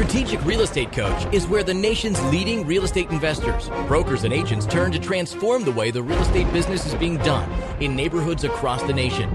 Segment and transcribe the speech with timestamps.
[0.00, 4.64] Strategic Real Estate Coach is where the nation's leading real estate investors, brokers, and agents
[4.64, 7.46] turn to transform the way the real estate business is being done
[7.82, 9.30] in neighborhoods across the nation.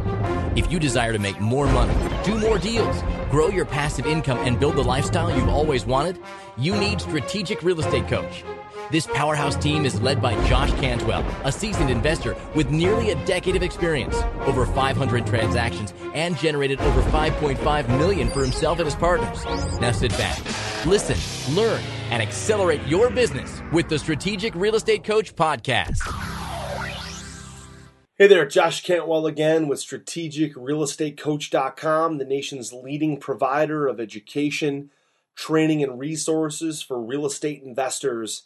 [0.55, 1.93] If you desire to make more money,
[2.23, 6.17] do more deals, grow your passive income, and build the lifestyle you've always wanted,
[6.57, 8.43] you need Strategic Real Estate Coach.
[8.91, 13.55] This powerhouse team is led by Josh Cantwell, a seasoned investor with nearly a decade
[13.55, 19.43] of experience, over 500 transactions, and generated over 5.5 million for himself and his partners.
[19.79, 20.39] Now sit back,
[20.85, 21.17] listen,
[21.55, 21.81] learn,
[22.11, 25.97] and accelerate your business with the Strategic Real Estate Coach podcast.
[28.19, 34.91] Hey there, Josh Cantwell again with strategicrealestatecoach.com, the nation's leading provider of education,
[35.33, 38.43] training, and resources for real estate investors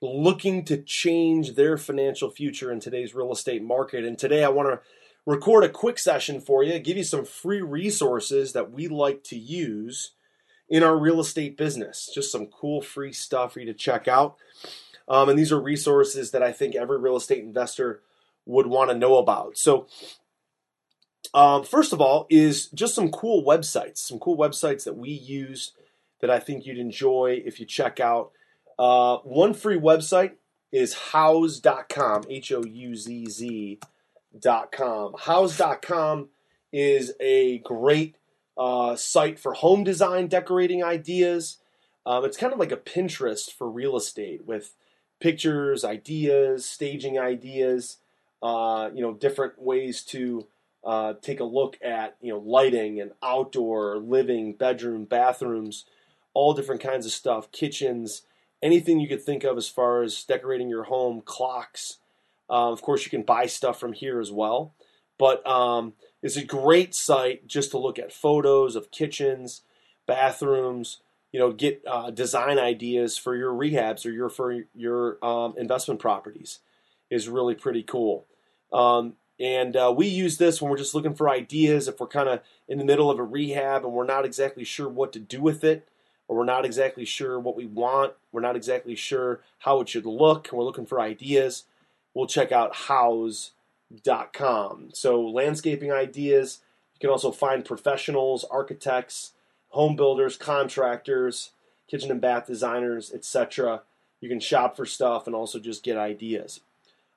[0.00, 4.04] looking to change their financial future in today's real estate market.
[4.04, 4.80] And today I want to
[5.26, 9.38] record a quick session for you, give you some free resources that we like to
[9.38, 10.12] use
[10.68, 12.10] in our real estate business.
[12.12, 14.36] Just some cool free stuff for you to check out.
[15.08, 18.00] Um, and these are resources that I think every real estate investor
[18.46, 19.58] would want to know about.
[19.58, 19.86] So,
[21.34, 25.72] um, first of all, is just some cool websites, some cool websites that we use
[26.20, 28.32] that I think you'd enjoy if you check out.
[28.80, 30.32] Uh, one free website
[30.72, 35.12] is houzz.com, H O U Z Z.com.
[35.12, 36.28] Houzz.com
[36.72, 38.16] is a great
[38.56, 41.58] uh, site for home design, decorating ideas.
[42.06, 44.74] Um, it's kind of like a Pinterest for real estate with
[45.20, 47.98] pictures, ideas, staging ideas,
[48.42, 50.46] uh, you know, different ways to
[50.84, 55.84] uh, take a look at, you know, lighting and outdoor, living, bedroom, bathrooms,
[56.32, 58.22] all different kinds of stuff, kitchens,
[58.62, 61.98] anything you could think of as far as decorating your home, clocks.
[62.48, 64.74] Uh, of course, you can buy stuff from here as well.
[65.18, 69.62] But um, it's a great site just to look at photos of kitchens,
[70.06, 71.00] bathrooms.
[71.32, 76.00] You know, get uh, design ideas for your rehabs or your for your um, investment
[76.00, 76.58] properties
[77.08, 78.26] is really pretty cool.
[78.72, 81.88] Um, and uh, we use this when we're just looking for ideas.
[81.88, 84.88] If we're kind of in the middle of a rehab and we're not exactly sure
[84.88, 85.88] what to do with it,
[86.30, 90.06] or we're not exactly sure what we want, we're not exactly sure how it should
[90.06, 91.64] look, and we're looking for ideas,
[92.14, 93.50] we'll check out houzz.com.
[94.92, 96.60] So, landscaping ideas,
[96.94, 99.32] you can also find professionals, architects,
[99.70, 101.50] home builders, contractors,
[101.88, 103.82] kitchen and bath designers, etc.
[104.20, 106.60] You can shop for stuff and also just get ideas.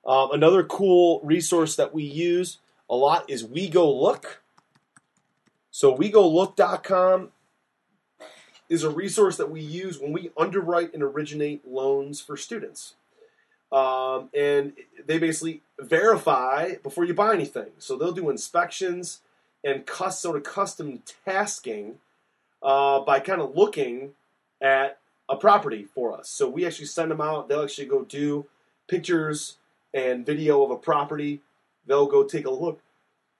[0.07, 2.57] Um, another cool resource that we use
[2.90, 4.41] a lot is We Go Look.
[5.69, 7.30] So, WeGoLook.com
[8.73, 12.95] is a resource that we use when we underwrite and originate loans for students.
[13.72, 14.73] Um, and
[15.06, 17.69] they basically verify before you buy anything.
[17.78, 19.22] So they'll do inspections
[19.63, 22.00] and custom, sort of custom tasking
[22.63, 24.13] uh, by kind of looking
[24.59, 24.97] at
[25.29, 26.28] a property for us.
[26.29, 27.50] So we actually send them out.
[27.50, 28.47] They'll actually go do
[28.88, 29.57] pictures
[29.94, 31.41] and video of a property.
[31.85, 32.81] They'll go take a look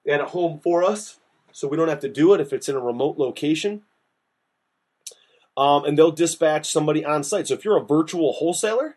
[0.08, 1.20] at a home for us.
[1.52, 3.82] So we don't have to do it if it's in a remote location
[5.56, 7.48] um, and they'll dispatch somebody on site.
[7.48, 8.96] So if you're a virtual wholesaler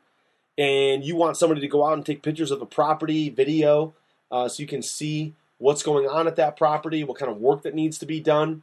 [0.56, 3.92] and you want somebody to go out and take pictures of the property, video,
[4.30, 7.60] uh, so you can see what's going on at that property, what kind of work
[7.62, 8.62] that needs to be done,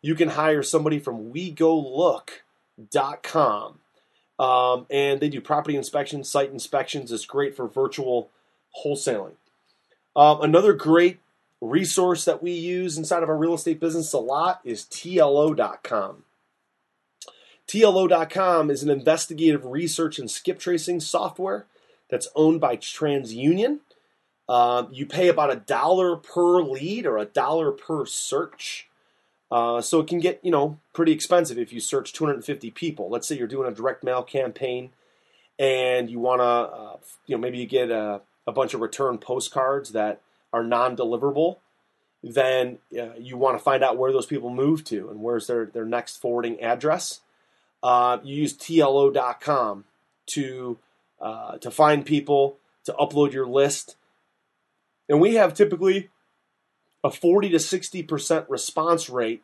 [0.00, 3.78] you can hire somebody from WeGoLook.com.
[4.36, 7.12] Um, and they do property inspections, site inspections.
[7.12, 8.30] It's great for virtual
[8.84, 9.34] wholesaling.
[10.16, 11.20] Um, another great
[11.60, 16.24] resource that we use inside of our real estate business a lot is TLO.com.
[17.66, 21.66] TLO.com is an investigative research and skip tracing software
[22.10, 23.80] that's owned by TransUnion.
[24.48, 28.88] Uh, you pay about a dollar per lead or a dollar per search.
[29.50, 33.08] Uh, so it can get you know pretty expensive if you search 250 people.
[33.08, 34.90] Let's say you're doing a direct mail campaign,
[35.58, 36.96] and you want to uh,
[37.26, 40.20] you know maybe you get a, a, bunch of return postcards that
[40.52, 41.58] are non-deliverable.
[42.22, 45.66] Then uh, you want to find out where those people move to and where's their
[45.66, 47.20] their next forwarding address.
[47.84, 49.84] Uh, you use TLO.com
[50.28, 50.78] to
[51.20, 53.96] uh, to find people to upload your list,
[55.06, 56.08] and we have typically
[57.04, 59.42] a 40 to 60 percent response rate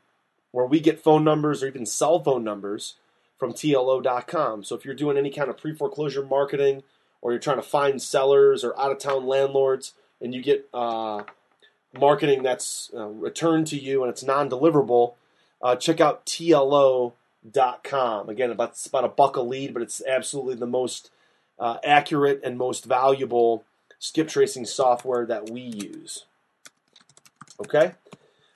[0.53, 2.95] where we get phone numbers or even cell phone numbers
[3.39, 4.65] from TLO.com.
[4.65, 6.83] So if you're doing any kind of pre foreclosure marketing
[7.21, 11.25] or you're trying to find sellers or out of town landlords and you get uh,
[11.99, 15.13] marketing that's uh, returned to you and it's non deliverable,
[15.61, 17.13] uh, check out TLO
[17.85, 18.29] com.
[18.29, 21.11] Again, about, it's about a buck a lead, but it's absolutely the most
[21.59, 23.65] uh, accurate and most valuable
[23.99, 26.25] skip tracing software that we use.
[27.61, 27.93] Okay?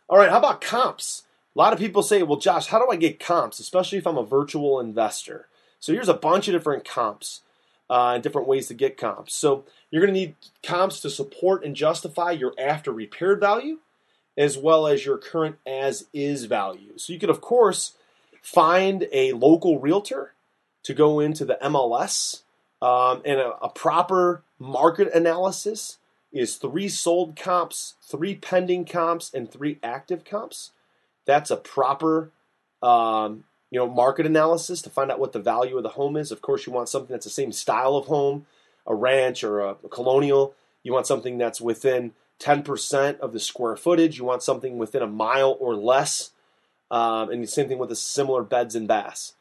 [0.09, 1.25] All right, how about comps?
[1.55, 4.19] A lot of people say, well, Josh, how do I get comps, especially if I'm
[4.19, 5.47] a virtual investor?
[5.79, 7.43] So here's a bunch of different comps
[7.89, 9.35] uh, and different ways to get comps.
[9.35, 13.79] So you're going to need comps to support and justify your after repaired value
[14.37, 16.95] as well as your current as is value.
[16.97, 17.93] So you could, of course,
[18.45, 20.35] find a local realtor
[20.83, 22.43] to go into the MLS
[22.83, 25.97] um, and a, a proper market analysis
[26.31, 30.73] is three sold comps, three pending comps, and three active comps.
[31.25, 32.31] That's a proper
[32.83, 36.31] um, you know market analysis to find out what the value of the home is.
[36.31, 38.45] Of course, you want something that's the same style of home,
[38.87, 40.55] a ranch or a, a colonial.
[40.83, 44.19] You want something that's within 10% of the square footage.
[44.19, 46.33] You want something within a mile or less.
[46.91, 49.35] Um, and the same thing with the similar beds and baths.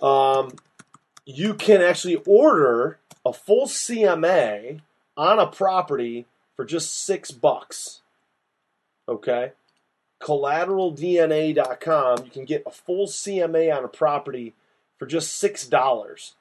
[0.02, 0.52] um,
[1.26, 4.80] you can actually order a full CMA
[5.16, 8.00] on a property for just six bucks.
[9.08, 9.52] Okay?
[10.24, 14.54] CollateralDNA.com, you can get a full CMA on a property
[14.98, 16.34] for just six dollars.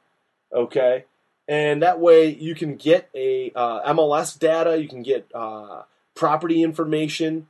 [0.54, 1.06] Okay?
[1.48, 5.82] And that way you can get a uh, MLS data, you can get uh,
[6.16, 7.50] property information,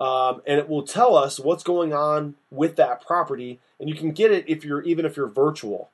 [0.00, 3.60] um, and it will tell us what's going on with that property.
[3.78, 5.90] And you can get it if you're even if you're virtual.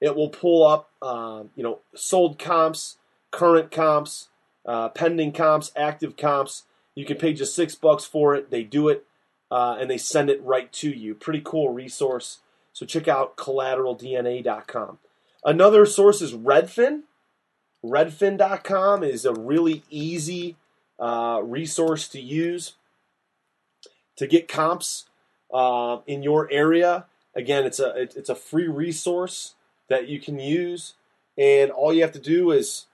[0.00, 2.96] It will pull up, um, you know, sold comps,
[3.30, 4.28] current comps,
[4.64, 6.62] uh, pending comps, active comps.
[6.94, 8.50] You can pay just six bucks for it.
[8.50, 9.04] They do it,
[9.50, 11.14] uh, and they send it right to you.
[11.14, 12.38] Pretty cool resource.
[12.72, 14.98] So check out collateraldna.com.
[15.44, 17.02] Another source is Redfin.
[17.84, 20.56] Redfin.com is a really easy
[20.98, 22.74] uh, resource to use
[24.16, 25.04] to get comps
[25.52, 27.06] uh, in your area.
[27.34, 29.54] Again, it's a it's a free resource
[29.88, 30.94] that you can use,
[31.36, 32.86] and all you have to do is.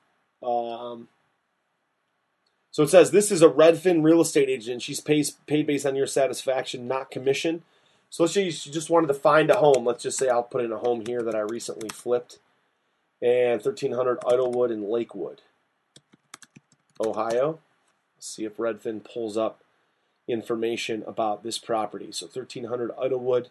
[0.42, 1.08] Um,
[2.74, 4.82] so it says this is a Redfin real estate agent.
[4.82, 7.62] She's paid paid based on your satisfaction, not commission.
[8.10, 9.84] So let's say you just wanted to find a home.
[9.84, 12.40] Let's just say I'll put in a home here that I recently flipped,
[13.22, 15.42] and 1300 Idlewood in Lakewood,
[17.00, 17.60] Ohio.
[18.16, 19.60] Let's see if Redfin pulls up
[20.26, 22.10] information about this property.
[22.10, 23.50] So 1300 Idlewood.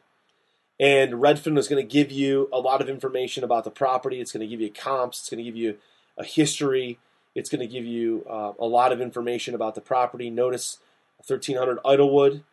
[0.82, 4.20] And Redfin is going to give you a lot of information about the property.
[4.20, 5.22] It's going to give you comps.
[5.22, 5.78] It's going to give you
[6.18, 7.00] a history.
[7.36, 10.30] It's going to give you uh, a lot of information about the property.
[10.30, 10.80] Notice
[11.26, 12.44] 1300 Idlewood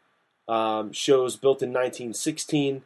[0.48, 2.82] um, shows built in 1916.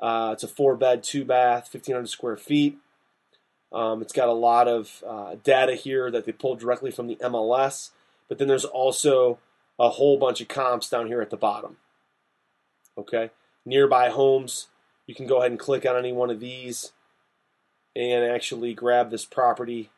[0.00, 2.78] Uh, it's a four bed, two bath, 1500 square feet.
[3.72, 7.16] Um, it's got a lot of uh, data here that they pulled directly from the
[7.16, 7.90] MLS.
[8.28, 9.38] But then there's also
[9.78, 11.76] a whole bunch of comps down here at the bottom.
[12.98, 13.30] Okay,
[13.64, 14.68] nearby homes,
[15.06, 16.92] you can go ahead and click on any one of these
[17.94, 19.90] and actually grab this property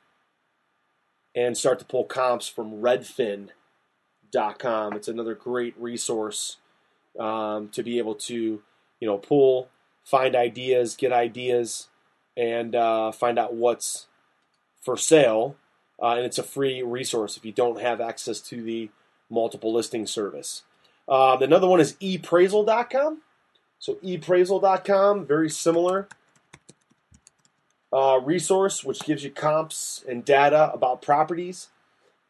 [1.39, 3.53] and start to pull comps from redfin.com.
[4.95, 6.57] It's another great resource
[7.19, 8.61] um, to be able to,
[8.99, 9.69] you know, pull,
[10.03, 11.87] find ideas, get ideas,
[12.37, 14.09] and uh, find out what's
[14.81, 15.55] for sale.
[16.03, 18.91] Uh, and it's a free resource if you don't have access to the
[19.31, 20.65] multiple listing service.
[21.09, 23.23] Um, another one is Eppraisal.com.
[23.79, 26.09] So Eppraisal.com, very similar
[27.99, 31.69] uh, resource, which gives you comps and data about properties.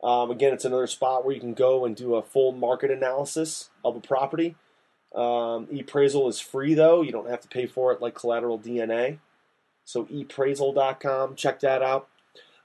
[0.03, 3.71] Um, again, it's another spot where you can go and do a full market analysis
[3.85, 4.57] of a property.
[5.15, 9.19] Um, Eppraisal is free though; you don't have to pay for it like Collateral DNA.
[9.85, 12.09] So Eppraisal.com, check that out.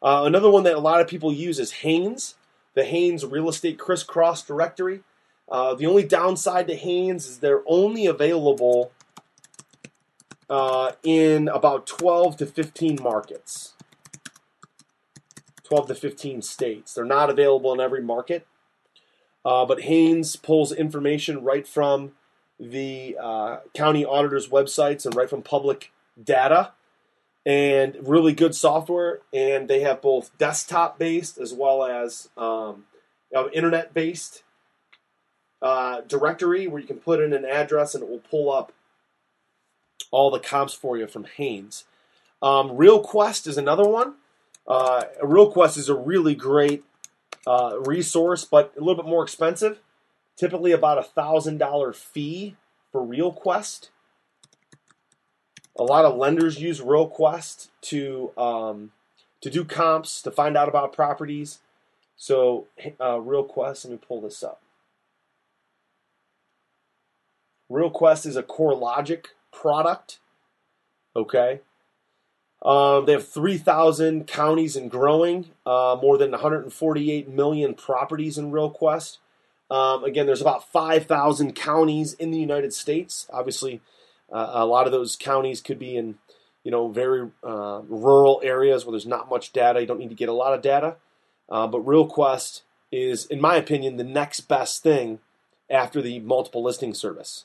[0.02, 2.36] Uh, another one that a lot of people use is Haines
[2.74, 5.02] the Haines Real Estate Crisscross Directory.
[5.50, 8.92] Uh, the only downside to Haines is they're only available
[10.50, 13.74] uh, in about 12 to 15 markets,
[15.64, 16.94] 12 to 15 states.
[16.94, 18.46] They're not available in every market.
[19.46, 22.14] Uh, but Haines pulls information right from
[22.60, 26.72] the uh, county auditor's websites and right from public data
[27.46, 29.20] and really good software.
[29.34, 32.86] And they have both desktop based as well as um,
[33.52, 34.44] internet based
[35.62, 38.72] uh, directory where you can put in an address and it will pull up
[40.12, 41.86] all the comps for you from Haines.
[42.42, 44.16] Um, RealQuest is another one.
[44.68, 46.84] Uh, RealQuest is a really great
[47.48, 49.80] uh, resource, but a little bit more expensive.
[50.36, 52.56] Typically, about a thousand dollar fee
[52.92, 53.90] for Real Quest.
[55.78, 58.92] a lot of lenders use RealQuest to um,
[59.42, 61.60] to do comps to find out about properties.
[62.16, 62.68] So
[63.00, 64.62] uh, RealQuest, let me pull this up.
[67.72, 70.20] RealQuest is a CoreLogic product.
[71.16, 71.62] Okay.
[72.64, 79.18] Um, they have 3,000 counties and growing, uh, more than 148 million properties in RealQuest.
[79.70, 83.28] Um, again, there's about 5,000 counties in the United States.
[83.32, 83.82] Obviously,
[84.32, 86.16] uh, a lot of those counties could be in,
[86.64, 89.82] you know, very uh, rural areas where there's not much data.
[89.82, 90.96] You don't need to get a lot of data.
[91.50, 95.20] Uh, but RealQuest is, in my opinion, the next best thing
[95.70, 97.44] after the multiple listing service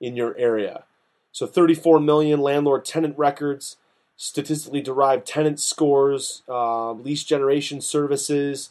[0.00, 0.84] in your area.
[1.32, 3.76] So 34 million landlord tenant records,
[4.16, 8.70] statistically derived tenant scores, uh, lease generation services.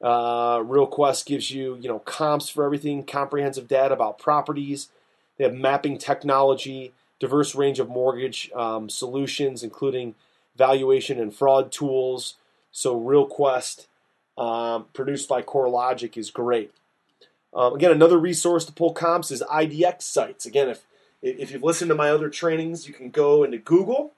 [0.00, 4.88] Uh, RealQuest gives you, you know, comps for everything, comprehensive data about properties.
[5.36, 10.14] They have mapping technology, diverse range of mortgage um, solutions, including
[10.56, 12.34] valuation and fraud tools.
[12.70, 13.86] So RealQuest,
[14.36, 16.72] um, produced by CoreLogic, is great.
[17.54, 20.44] Um, again, another resource to pull comps is IDX sites.
[20.44, 20.84] Again, if
[21.26, 24.12] if you've listened to my other trainings, you can go into Google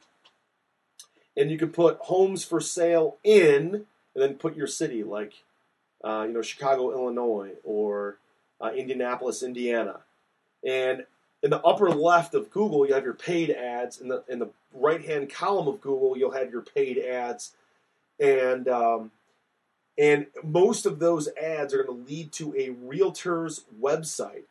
[1.36, 5.44] and you can put homes for sale in, and then put your city, like
[6.02, 8.18] uh, you know Chicago, Illinois, or
[8.60, 10.00] uh, Indianapolis, Indiana.
[10.66, 11.06] And
[11.42, 14.00] in the upper left of Google, you have your paid ads.
[14.00, 17.52] In the in the right hand column of Google, you'll have your paid ads,
[18.18, 19.12] and um,
[19.96, 24.44] and most of those ads are going to lead to a realtor's website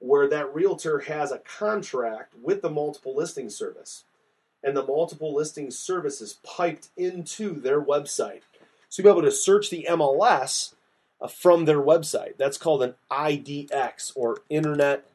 [0.00, 4.04] where that realtor has a contract with the multiple listing service.
[4.62, 8.42] And the multiple listing service is piped into their website.
[8.88, 10.74] So you'll be able to search the MLS
[11.20, 12.36] uh, from their website.
[12.36, 15.08] That's called an IDX or Internet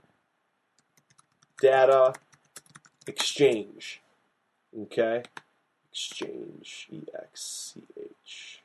[1.61, 2.13] Data
[3.07, 4.01] Exchange.
[4.77, 5.23] Okay?
[5.91, 6.87] Exchange.
[6.91, 8.59] E X C H.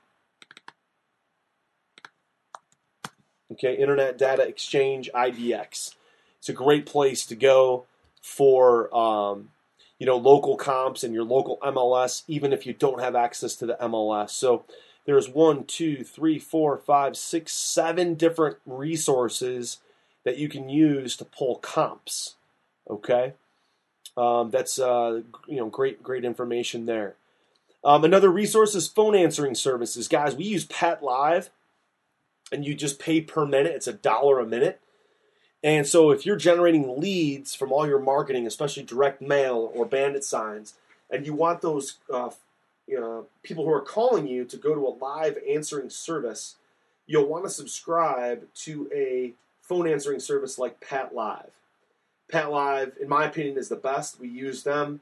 [3.53, 5.95] Okay, Internet Data Exchange, IDX.
[6.49, 7.85] It's a great place to go
[8.23, 9.51] for um,
[9.99, 13.67] you know local comps and your local MLS, even if you don't have access to
[13.67, 14.31] the MLS.
[14.31, 14.65] So
[15.05, 19.81] there's one, two, three, four, five, six, seven different resources
[20.25, 22.37] that you can use to pull comps.
[22.89, 23.35] Okay,
[24.17, 27.17] um, that's uh, you know great great information there.
[27.85, 30.35] Um, another resource is phone answering services, guys.
[30.35, 31.51] We use Pat Live
[32.51, 33.75] and you just pay per minute.
[33.75, 34.81] It's a dollar a minute.
[35.63, 40.25] And so if you're generating leads from all your marketing, especially direct mail or bandit
[40.25, 40.75] signs,
[41.11, 42.31] and you want those uh,
[42.87, 46.57] you know, people who are calling you to go to a live answering service,
[47.07, 51.51] you'll want to subscribe to a phone answering service like Pat Live.
[52.31, 54.21] Pat Live, in my opinion, is the best.
[54.21, 55.01] We use them.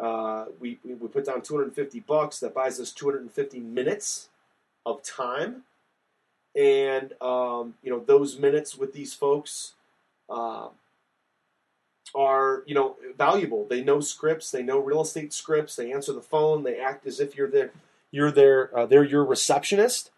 [0.00, 2.40] Uh, we, we put down 250 bucks.
[2.40, 4.28] That buys us 250 minutes
[4.84, 5.62] of time
[6.54, 9.72] and um, you know those minutes with these folks
[10.32, 10.68] uh,
[12.14, 13.66] are you know valuable.
[13.68, 15.76] They know scripts, they know real estate scripts.
[15.76, 16.62] They answer the phone.
[16.62, 17.70] They act as if you're their
[18.10, 20.10] you're their uh, they're your receptionist,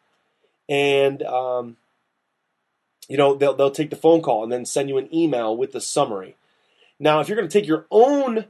[0.68, 1.76] and um,
[3.08, 5.72] you know they'll they'll take the phone call and then send you an email with
[5.72, 6.36] the summary.
[6.98, 8.46] Now, if you're going to take your own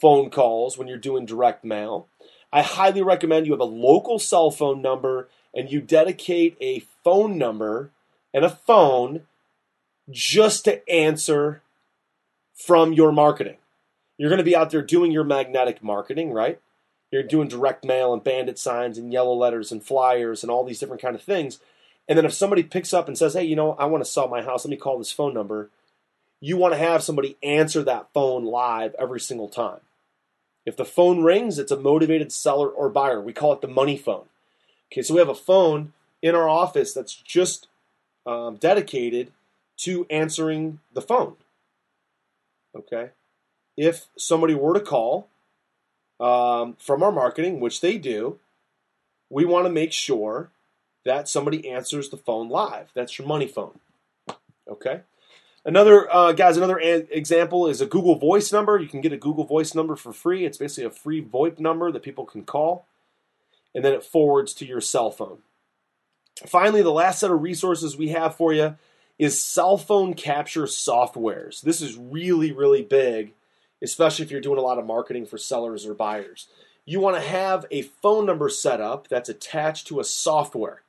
[0.00, 2.08] phone calls when you're doing direct mail,
[2.52, 7.38] I highly recommend you have a local cell phone number and you dedicate a phone
[7.38, 7.90] number
[8.32, 9.22] and a phone
[10.10, 11.62] just to answer
[12.54, 13.56] from your marketing.
[14.18, 16.60] You're going to be out there doing your magnetic marketing, right?
[17.10, 20.78] You're doing direct mail and bandit signs and yellow letters and flyers and all these
[20.78, 21.58] different kind of things.
[22.08, 24.28] And then if somebody picks up and says, "Hey, you know, I want to sell
[24.28, 24.64] my house.
[24.64, 25.70] Let me call this phone number."
[26.40, 29.80] You want to have somebody answer that phone live every single time.
[30.66, 33.20] If the phone rings, it's a motivated seller or buyer.
[33.20, 34.24] We call it the money phone.
[34.90, 37.68] Okay, so we have a phone in our office that's just
[38.26, 39.32] um, dedicated
[39.78, 41.36] to answering the phone.
[42.76, 43.10] Okay,
[43.76, 45.28] if somebody were to call
[46.20, 48.38] um, from our marketing, which they do,
[49.28, 50.50] we want to make sure
[51.04, 52.90] that somebody answers the phone live.
[52.94, 53.80] That's your money phone.
[54.68, 55.00] Okay.
[55.64, 58.78] Another uh, guys, another a- example is a Google Voice number.
[58.78, 60.44] You can get a Google Voice number for free.
[60.44, 62.86] It's basically a free VoIP number that people can call
[63.74, 65.38] and then it forwards to your cell phone.
[66.46, 68.76] Finally, the last set of resources we have for you
[69.18, 71.60] is cell phone capture softwares.
[71.60, 73.32] This is really, really big,
[73.82, 76.48] especially if you're doing a lot of marketing for sellers or buyers.
[76.84, 80.82] You want to have a phone number set up that's attached to a software.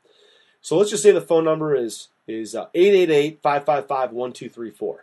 [0.62, 4.82] So let's just say the phone number is is 888-555-1234.
[4.82, 4.96] Uh,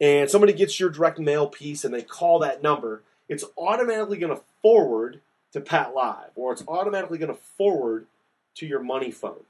[0.00, 4.34] and somebody gets your direct mail piece and they call that number, it's automatically going
[4.34, 5.20] to forward
[5.52, 8.06] to Pat Live, or it's automatically going to forward
[8.54, 9.44] to your money phone.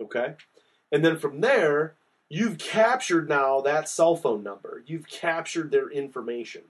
[0.00, 0.34] Okay?
[0.94, 1.96] And then from there,
[2.28, 4.82] You've captured now that cell phone number.
[4.86, 6.62] You've captured their information.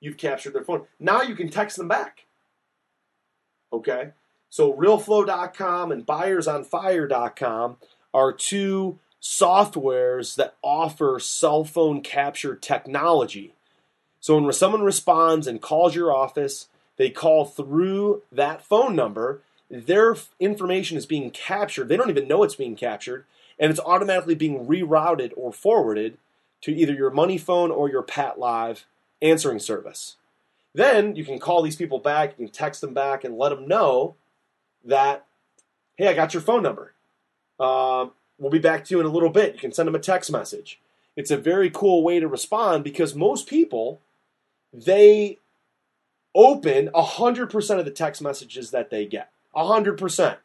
[0.00, 0.82] You've captured their phone.
[0.98, 2.26] Now you can text them back.
[3.72, 4.10] Okay?
[4.50, 7.76] So realflow.com and buyersonfire.com
[8.12, 13.54] are two softwares that offer cell phone capture technology.
[14.20, 19.40] So when someone responds and calls your office, they call through that phone number,
[19.70, 21.88] their information is being captured.
[21.88, 23.24] They don't even know it's being captured,
[23.58, 26.18] and it's automatically being rerouted or forwarded
[26.62, 28.86] to either your money phone or your Pat Live
[29.22, 30.16] answering service.
[30.74, 33.66] Then you can call these people back, you can text them back, and let them
[33.66, 34.14] know
[34.84, 35.24] that,
[35.96, 36.92] hey, I got your phone number.
[37.58, 39.54] Um, we'll be back to you in a little bit.
[39.54, 40.78] You can send them a text message.
[41.16, 44.00] It's a very cool way to respond because most people,
[44.72, 45.38] they
[46.34, 49.30] open 100% of the text messages that they get.
[49.54, 50.36] 100%.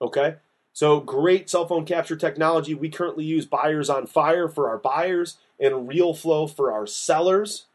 [0.00, 0.34] Okay?
[0.72, 2.74] So great cell phone capture technology.
[2.74, 7.66] We currently use Buyers on Fire for our buyers and RealFlow for our sellers.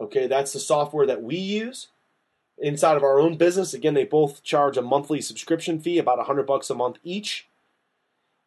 [0.00, 1.88] Okay, that's the software that we use
[2.58, 3.74] inside of our own business.
[3.74, 7.48] Again, they both charge a monthly subscription fee, about 100 bucks a month each.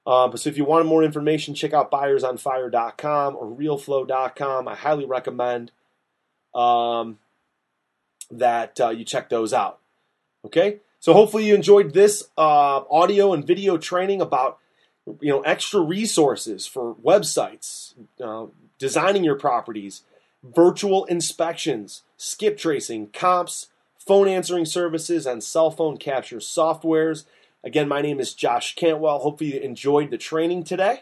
[0.06, 4.68] But so if you want more information, check out buyersonfire.com or realflow.com.
[4.68, 5.72] I highly recommend
[6.54, 7.20] um,
[8.30, 9.80] that uh, you check those out.
[10.46, 14.60] Okay, so hopefully you enjoyed this uh, audio and video training about
[15.20, 17.94] you know extra resources for websites,
[18.24, 18.46] uh,
[18.80, 20.04] designing your properties,
[20.42, 23.68] virtual inspections, skip tracing, comps,
[24.00, 27.26] phone answering services, and cell phone capture softwares.
[27.66, 29.20] Again, my name is Josh Cantwell.
[29.20, 31.02] Hopefully you enjoyed the training today.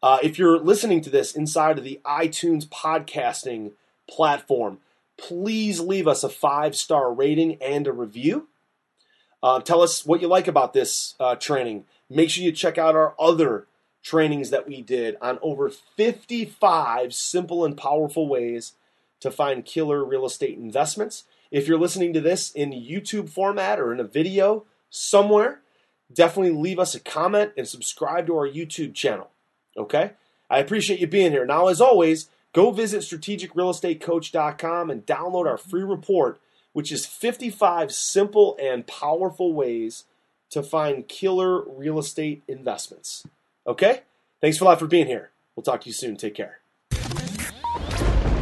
[0.00, 3.72] Uh, if you're listening to this inside of the iTunes podcasting
[4.08, 4.78] platform,
[5.16, 8.46] please leave us a five star rating and a review.
[9.44, 11.84] Uh, tell us what you like about this uh, training.
[12.08, 13.66] Make sure you check out our other
[14.02, 18.72] trainings that we did on over 55 simple and powerful ways
[19.20, 21.24] to find killer real estate investments.
[21.50, 25.60] If you're listening to this in YouTube format or in a video somewhere,
[26.10, 29.28] definitely leave us a comment and subscribe to our YouTube channel.
[29.76, 30.12] Okay?
[30.48, 31.44] I appreciate you being here.
[31.44, 36.40] Now, as always, Go visit strategicrealestatecoach.com and download our free report,
[36.74, 40.04] which is 55 simple and powerful ways
[40.50, 43.26] to find killer real estate investments.
[43.66, 44.02] Okay?
[44.42, 45.30] Thanks a lot for being here.
[45.56, 46.16] We'll talk to you soon.
[46.16, 46.58] Take care.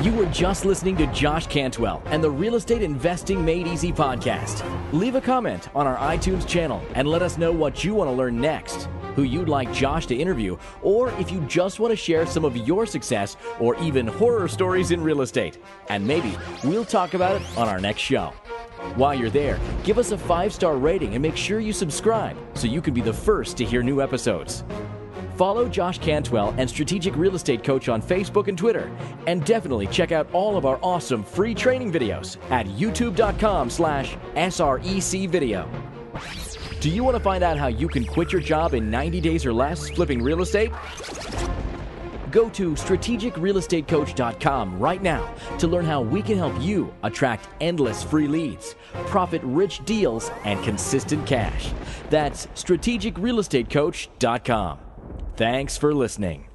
[0.02, 4.64] You were just listening to Josh Cantwell and the Real Estate Investing Made Easy podcast.
[4.92, 8.12] Leave a comment on our iTunes channel and let us know what you want to
[8.12, 12.26] learn next who you'd like Josh to interview, or if you just want to share
[12.26, 15.58] some of your success or even horror stories in real estate.
[15.88, 18.32] And maybe we'll talk about it on our next show.
[18.96, 22.66] While you're there, give us a five star rating and make sure you subscribe so
[22.66, 24.64] you can be the first to hear new episodes.
[25.36, 28.90] Follow Josh Cantwell and Strategic Real Estate Coach on Facebook and Twitter.
[29.26, 35.28] And definitely check out all of our awesome free training videos at youtube.com slash SREC
[35.28, 35.91] video.
[36.82, 39.46] Do you want to find out how you can quit your job in 90 days
[39.46, 40.72] or less flipping real estate?
[42.32, 48.26] Go to strategicrealestatecoach.com right now to learn how we can help you attract endless free
[48.26, 48.74] leads,
[49.06, 51.70] profit rich deals, and consistent cash.
[52.10, 54.78] That's strategicrealestatecoach.com.
[55.36, 56.48] Thanks for listening.